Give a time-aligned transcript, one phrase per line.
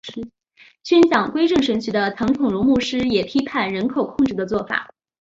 [0.81, 4.87] 宣讲归正神学的唐崇荣牧师也批判人口控制的做法。